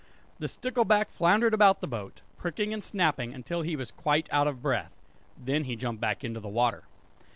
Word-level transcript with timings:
The 0.39 0.47
stickleback 0.47 1.11
floundered 1.11 1.53
about 1.53 1.79
the 1.79 1.85
boat, 1.87 2.21
pricking 2.35 2.73
and 2.73 2.83
snapping 2.83 3.35
until 3.35 3.61
he 3.61 3.75
was 3.75 3.91
quite 3.91 4.27
out 4.33 4.47
of 4.47 4.59
breath. 4.59 4.95
Then 5.37 5.65
he 5.65 5.75
jumped 5.75 6.01
back 6.01 6.23
into 6.23 6.39
the 6.39 6.49
water. 6.49 6.85